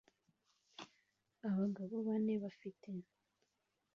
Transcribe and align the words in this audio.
Abagabo 1.47 1.95
bane 2.07 2.33
bafite 2.43 2.89